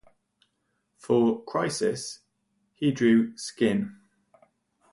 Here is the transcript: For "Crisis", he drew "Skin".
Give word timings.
For 0.97 1.43
"Crisis", 1.45 2.21
he 2.73 2.89
drew 2.89 3.37
"Skin". 3.37 3.97